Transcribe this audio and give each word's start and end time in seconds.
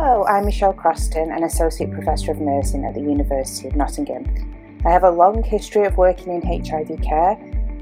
Hello, 0.00 0.24
I'm 0.26 0.44
Michelle 0.44 0.74
Croston, 0.74 1.36
an 1.36 1.42
Associate 1.42 1.90
Professor 1.90 2.30
of 2.30 2.38
Nursing 2.38 2.84
at 2.84 2.94
the 2.94 3.00
University 3.00 3.66
of 3.66 3.74
Nottingham. 3.74 4.24
I 4.86 4.92
have 4.92 5.02
a 5.02 5.10
long 5.10 5.42
history 5.42 5.86
of 5.86 5.96
working 5.96 6.32
in 6.32 6.40
HIV 6.40 7.02
care 7.02 7.32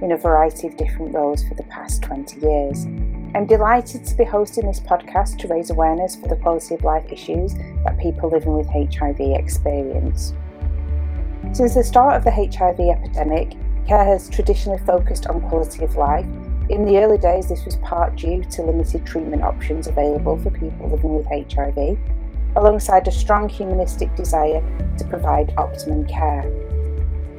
in 0.01 0.13
a 0.13 0.17
variety 0.17 0.67
of 0.67 0.79
different 0.79 1.15
roles 1.15 1.47
for 1.47 1.55
the 1.57 1.65
past 1.65 2.03
20 2.05 2.41
years. 2.41 2.87
I'm 3.35 3.45
delighted 3.45 4.07
to 4.07 4.15
be 4.15 4.25
hosting 4.25 4.67
this 4.67 4.81
podcast 4.81 5.39
to 5.41 5.49
raise 5.49 5.69
awareness 5.69 6.17
for 6.17 6.27
the 6.29 6.37
quality 6.37 6.75
of 6.75 6.85
life 6.85 7.05
issues 7.13 7.53
that 7.85 7.99
people 8.01 8.31
living 8.31 8.57
with 8.57 8.67
HIV 8.69 9.21
experience. 9.21 10.33
Since 11.53 11.75
the 11.75 11.85
start 11.85 12.17
of 12.17 12.25
the 12.25 12.31
HIV 12.31 12.81
epidemic, 12.81 13.59
care 13.87 14.07
has 14.07 14.31
traditionally 14.31 14.83
focused 14.87 15.27
on 15.27 15.43
quality 15.43 15.85
of 15.85 15.97
life. 15.97 16.25
In 16.69 16.85
the 16.85 16.99
early 16.99 17.17
days, 17.17 17.49
this 17.49 17.65
was 17.65 17.77
part 17.77 18.17
due 18.17 18.43
to 18.43 18.63
limited 18.63 19.07
treatment 19.07 19.43
options 19.43 19.87
available 19.87 20.37
for 20.37 20.51
people 20.51 20.91
living 20.91 21.15
with 21.15 21.27
HIV, 21.27 21.97
alongside 22.57 23.07
a 23.07 23.13
strong 23.13 23.49
humanistic 23.49 24.13
desire 24.17 24.61
to 24.99 25.05
provide 25.05 25.55
optimum 25.57 26.05
care. 26.09 26.43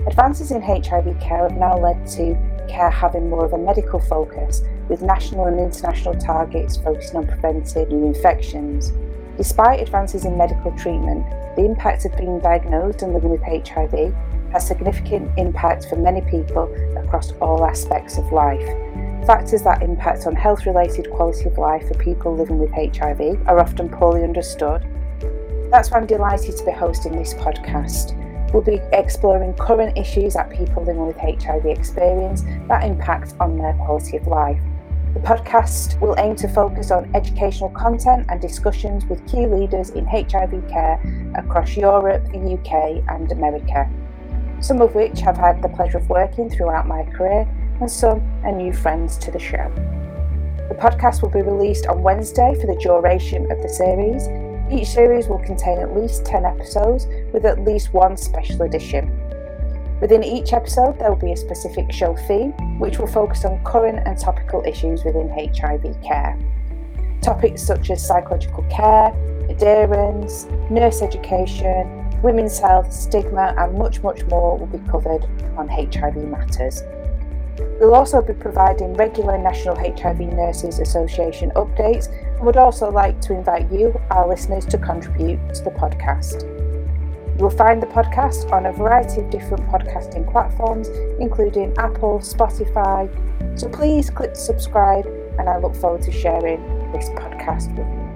Advances 0.08 0.52
in 0.52 0.62
HIV 0.62 1.20
care 1.20 1.50
have 1.50 1.58
now 1.58 1.78
led 1.78 2.08
to 2.12 2.38
care 2.70 2.90
having 2.90 3.30
more 3.30 3.44
of 3.44 3.52
a 3.52 3.58
medical 3.58 4.00
focus, 4.00 4.62
with 4.88 5.02
national 5.02 5.48
and 5.48 5.60
international 5.60 6.16
targets 6.16 6.78
focusing 6.78 7.18
on 7.18 7.28
preventing 7.28 7.90
new 7.90 8.08
infections. 8.08 8.94
Despite 9.36 9.82
advances 9.82 10.24
in 10.24 10.38
medical 10.38 10.72
treatment, 10.78 11.26
the 11.58 11.66
impact 11.66 12.06
of 12.06 12.16
being 12.16 12.40
diagnosed 12.40 13.02
and 13.02 13.14
living 13.14 13.32
with 13.32 13.42
HIV 13.42 14.16
has 14.54 14.66
significant 14.66 15.38
impact 15.38 15.88
for 15.90 15.98
many 15.98 16.22
people 16.22 16.74
across 16.98 17.34
all 17.42 17.66
aspects 17.66 18.18
of 18.18 18.32
life. 18.32 18.66
Factors 19.28 19.62
that 19.64 19.84
impact 19.84 20.26
on 20.26 20.38
health 20.38 20.66
related 20.66 21.12
quality 21.12 21.50
of 21.50 21.58
life 21.58 21.86
for 21.86 21.96
people 21.96 22.34
living 22.34 22.60
with 22.60 22.72
HIV 22.72 23.46
are 23.46 23.60
often 23.60 23.90
poorly 23.90 24.24
understood. 24.24 24.88
That's 25.70 25.92
why 25.92 25.98
I'm 25.98 26.06
delighted 26.06 26.56
to 26.56 26.64
be 26.64 26.72
hosting 26.72 27.12
this 27.12 27.34
podcast. 27.34 28.16
We'll 28.54 28.64
be 28.64 28.80
exploring 28.94 29.54
current 29.56 29.98
issues 29.98 30.36
that 30.36 30.50
people 30.50 30.86
living 30.86 31.06
with 31.06 31.18
HIV 31.18 31.66
experience 31.66 32.44
that 32.70 32.86
impact 32.86 33.34
on 33.42 33.58
their 33.58 33.74
quality 33.74 34.16
of 34.16 34.28
life. 34.28 34.62
The 35.14 35.20
podcast 35.20 36.00
will 36.00 36.16
aim 36.20 36.38
to 36.38 36.48
focus 36.48 36.90
on 36.90 37.14
educational 37.14 37.72
content 37.72 38.28
and 38.30 38.40
discussions 38.40 39.06
with 39.08 39.28
key 39.30 39.46
leaders 39.46 39.90
in 39.90 40.06
HIV 40.06 40.70
care 40.70 41.02
across 41.36 41.76
Europe, 41.76 42.24
the 42.32 42.54
UK, 42.54 43.04
and 43.10 43.30
America, 43.34 43.92
some 44.62 44.80
of 44.80 44.96
which 44.96 45.24
I've 45.24 45.36
had 45.36 45.62
the 45.62 45.68
pleasure 45.68 45.98
of 45.98 46.08
working 46.08 46.50
throughout 46.50 46.88
my 46.88 47.04
career, 47.04 47.46
and 47.80 47.90
some 47.90 48.22
are 48.44 48.52
new 48.52 48.74
friends 48.74 49.18
to 49.18 49.32
the 49.32 49.40
show. 49.40 49.72
The 50.70 50.76
podcast 50.76 51.22
will 51.22 51.30
be 51.30 51.42
released 51.42 51.88
on 51.88 52.04
Wednesday 52.04 52.56
for 52.60 52.68
the 52.68 52.80
duration 52.82 53.52
of 53.52 53.62
the 53.62 53.70
series, 53.70 54.28
each 54.70 54.90
series 54.90 55.28
will 55.28 55.40
contain 55.40 55.80
at 55.80 55.96
least 55.96 56.26
10 56.26 56.44
episodes 56.44 57.08
with 57.32 57.46
at 57.46 57.64
least 57.64 57.94
one 57.94 58.18
special 58.18 58.64
edition. 58.64 59.10
Within 60.02 60.24
each 60.24 60.52
episode, 60.52 61.00
there 61.00 61.10
will 61.10 61.20
be 61.20 61.32
a 61.32 61.38
specific 61.38 61.92
show 61.92 62.16
theme, 62.28 62.52
which 62.78 63.00
will 63.00 63.08
focus 63.08 63.46
on 63.46 63.64
current 63.64 64.06
and 64.06 64.20
topical 64.20 64.64
issues 64.66 65.06
within 65.06 65.30
HIV 65.30 66.02
care. 66.04 66.38
Topics 67.22 67.64
such 67.64 67.90
as 67.90 68.06
psychological 68.06 68.64
care, 68.64 69.16
adherence, 69.50 70.48
nurse 70.70 71.02
education, 71.02 72.22
women's 72.22 72.60
health, 72.60 72.92
stigma, 72.92 73.56
and 73.58 73.78
much, 73.78 74.04
much 74.04 74.24
more 74.26 74.58
will 74.58 74.68
be 74.68 74.86
covered 74.90 75.24
on 75.56 75.70
HIV 75.70 76.18
Matters. 76.18 76.84
We'll 77.80 77.96
also 77.96 78.22
be 78.22 78.34
providing 78.34 78.94
regular 78.94 79.38
National 79.38 79.76
HIV 79.76 80.20
Nurses 80.20 80.80
Association 80.80 81.52
updates 81.52 82.08
and 82.36 82.46
would 82.46 82.58
also 82.58 82.90
like 82.90 83.22
to 83.22 83.34
invite 83.34 83.72
you, 83.72 84.00
our 84.10 84.28
listeners, 84.28 84.66
to 84.68 84.78
contribute 84.78 85.40
to 85.54 85.64
the 85.64 85.72
podcast. 85.72 86.44
You 87.38 87.44
will 87.44 87.52
find 87.52 87.82
the 87.82 87.88
podcast 87.88 88.52
on 88.52 88.66
a 88.66 88.74
variety 88.74 89.22
of 89.22 89.30
different 89.30 89.68
podcasting 89.68 90.32
platforms, 90.32 90.88
including 91.20 91.72
Apple, 91.78 92.20
Spotify. 92.20 93.10
So 93.60 93.70
please 93.70 94.10
click 94.10 94.36
subscribe, 94.36 95.06
and 95.38 95.48
I 95.48 95.58
look 95.60 95.76
forward 95.76 96.02
to 96.04 96.12
sharing 96.12 96.60
this 96.92 97.10
podcast 97.10 97.70
with 97.78 97.88
you. 97.88 98.07